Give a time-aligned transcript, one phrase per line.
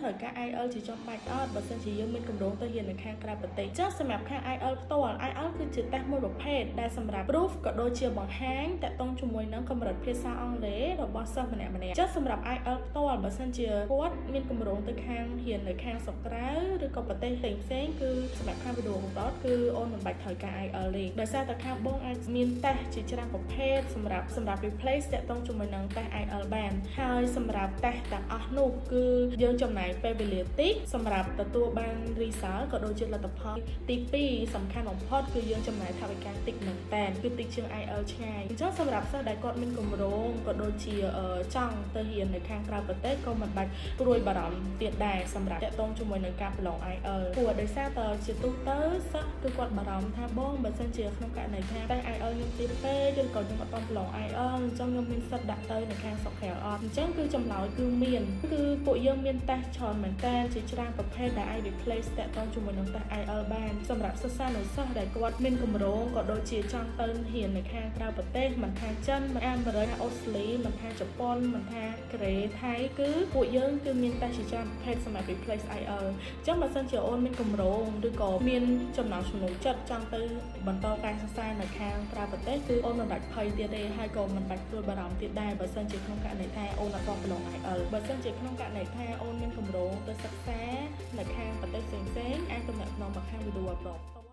[0.00, 16.48] ត្រូវការ IELTS ជាចំបាច់អត់បើសិនជាយើងមានគម្រោងទៅរៀននៅខាងក្រៅប្រទេសចឹងសម្រាប់ខាង IELTS ផ្ទាល់ IELTS គឺ ជាតេស្តមួយប្រភេទដែលសម្រាប់ proof ក៏ដូចជាបង្ហាញតាក់ទងជាមួយនឹងកម្រិតភាសាអង់គ្លេសរបស់សិស្សម្នាក់ម្នាក់ចឹងសម្រាប់ IELTS ផ្ទាល់បើសិនជាគាត់មានគម្រោងទៅខាងរៀននៅខាងស្រុកក្រៅ
[16.84, 29.04] ឬក៏ប្រទេសផ្សេងផ្សេងគឺសម្រាប់ខាងវីដេអូដតគឺអូនមិនបាច់ត្រូវការ IELTS ទេដោយសារតែខាងបងអាចមានតេស្តជាច្រើនប្រភេទសម្រាប់សម្រាប់ replace តាក់ទងជាមួយនឹងតេស្ត IELTS បានហើយសម្រាប់តេស្តទាំងអស់នោះគឺ
[29.42, 33.56] យើងចំណាយពេលវេលាតិចសម្រាប់ទទួលបាន result ក៏ដូចជាលទ្ធផល
[33.88, 40.94] ទី2សំខាន់បំផុតគឺយើងចំណាយថវិកាតិចមែនតើគឺតិចជាង IELTS ឆ្ងាយអញ្ចឹងសម្រាប់សិស្សដែលគាត់មានគម្រោងក៏ដូចជា
[41.54, 48.78] ចង់ទៅរៀននៅខាងក្រៅប្រទេសក៏មិនបាច់ព្រួយបារម្ភទៀតដែរសម្រាប់តាក់ទងជាមួយនឹងការប្រឡង IELTS ព្រោះដោយសារតើជាទូទៅ
[49.12, 52.13] សិស្សគឺគាត់បារម្ភថាបងបើសិនជាក្នុងករណីថាតែ IELTS ខ្ញុំ
[52.58, 78.64] ទៀតពេកឬក៏ខ្ញុំអត់បានប្រឡង IELTS អញ្ចឹងខ្ញុំមានសិទ្ធិដាក់ទៅនៅខាងស្រុកក្រៅអត់អញ្ចឹងគឺចម្លើយគឺមានគឺពួកយើងមានតេស្តច្រើនមែនតើជាច្រើនប្រភេទដែលអាច replace តាក់ទងជាមួយនឹងតេស្ត IELTS បានសម្រាប់សិស្សានុសិស្សដែលគាត់មានគម្រោងក៏ដូចជាចង់ទៅរៀននៅខាងក្រៅប្រទេសមិនថាចិនមិនអាមេរិកអូស្ត្រាលីមិនថាជប៉ុនមិនថាកូរ៉េថៃគឺពួកយើងគឺមានតេស្តជាច្រើនប្រភេទសម្រាប់ replace IELTS អញ្ចឹងបើសិនជាអូនមានគម្រោងឬក៏មាន
[78.96, 80.20] ចំណង់ចំណូលចិត្តចង់ទៅ
[80.66, 90.62] បន្តការសិក្សានៅខាងក្រៅប្រទេសគឺអូនមិនបាច់ភ័យទៀតទេហើយក៏មិនបាច់ព្រួយបារម្ភទៀតដែរបើសិនជាក្នុងករណីថាអូនអត់បានប្រឡង IELTS បើសិនជាក្នុងករណីថាអូនមានគម្រោងទៅសិក្សា
[91.18, 94.23] នៅខាងប្រទេសផ្សេងៗអាចទំនាក់ទំនងមកខាង Video Abroad